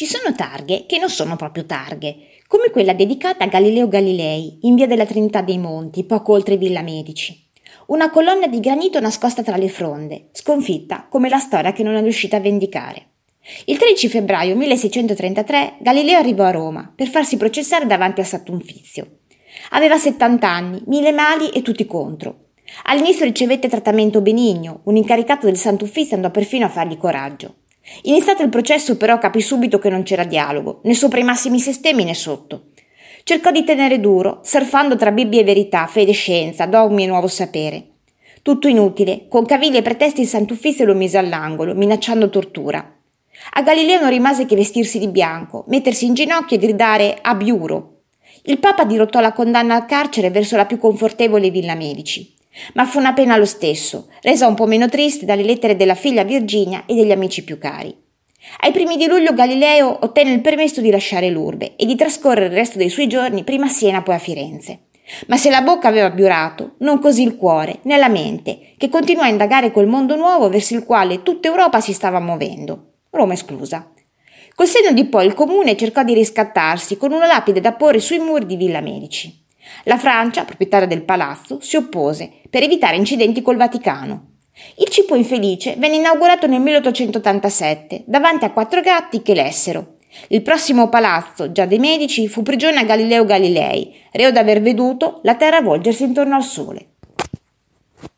[0.00, 2.16] Ci sono targhe che non sono proprio targhe,
[2.46, 6.80] come quella dedicata a Galileo Galilei, in via della Trinità dei Monti, poco oltre Villa
[6.80, 7.50] Medici.
[7.88, 12.00] Una colonna di granito nascosta tra le fronde, sconfitta come la storia che non è
[12.00, 13.08] riuscita a vendicare.
[13.66, 19.18] Il 13 febbraio 1633 Galileo arrivò a Roma per farsi processare davanti a Sant'Unfizio.
[19.72, 22.52] Aveva 70 anni, mille mali e tutti contro.
[22.84, 27.56] All'inizio ricevette trattamento benigno, un incaricato del Sant'Uffizio andò perfino a fargli coraggio.
[28.02, 32.04] Iniziato il processo però capì subito che non c'era dialogo, né sopra i massimi sistemi
[32.04, 32.66] né sotto.
[33.24, 37.26] Cercò di tenere duro, surfando tra Bibbia e verità, fede e scienza, dogmi e nuovo
[37.26, 37.86] sapere.
[38.42, 42.96] Tutto inutile, con cavilli e pretesti il Sant'Uffizio lo mise all'angolo, minacciando tortura.
[43.52, 47.98] A Galileo non rimase che vestirsi di bianco, mettersi in ginocchio e gridare abiuro.
[48.44, 52.34] Il Papa dirottò la condanna al carcere verso la più confortevole Villa Medici.
[52.74, 56.24] Ma fu una pena lo stesso, resa un po' meno triste dalle lettere della figlia
[56.24, 57.94] Virginia e degli amici più cari.
[58.60, 62.52] Ai primi di luglio Galileo ottenne il permesso di lasciare l'urbe e di trascorrere il
[62.52, 64.86] resto dei suoi giorni prima a Siena poi a Firenze.
[65.26, 69.24] Ma se la bocca aveva biurato, non così il cuore, né la mente, che continuò
[69.24, 73.92] a indagare quel mondo nuovo verso il quale tutta Europa si stava muovendo, Roma esclusa.
[74.54, 78.18] Col senno di poi il comune cercò di riscattarsi con una lapide da porre sui
[78.18, 79.39] muri di Villa Medici.
[79.84, 84.28] La Francia, proprietaria del palazzo, si oppose per evitare incidenti col Vaticano.
[84.76, 89.96] Il cibo infelice venne inaugurato nel 1887 davanti a quattro gatti che lessero.
[90.28, 95.36] Il prossimo palazzo, già dei Medici, fu prigione a Galileo Galilei, reo d'aver veduto la
[95.36, 96.89] terra volgersi intorno al sole.